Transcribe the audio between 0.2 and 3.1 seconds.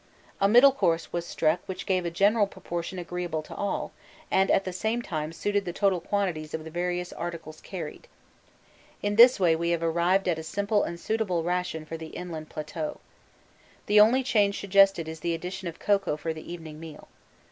A middle course was struck which gave a general proportion